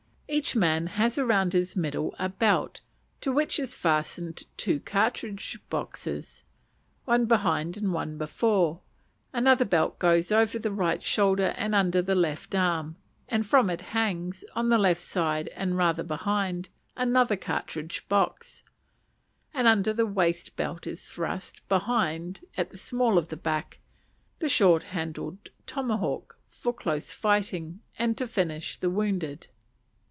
[0.33, 2.79] Each man has round his middle a belt,
[3.19, 6.45] to which is fastened two cartridge boxes,
[7.03, 8.79] one behind and one before;
[9.33, 12.95] another belt goes over the right shoulder and under the left arm,
[13.27, 18.63] and from it hangs, on the left side and rather behind, another cartridge box,
[19.53, 23.79] and under the waist belt is thrust, behind, at the small of the back,
[24.39, 27.51] the short handled tomahawk for close fight
[27.99, 29.47] and to finish the wounded.